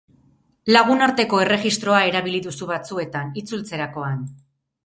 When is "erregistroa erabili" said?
1.43-2.41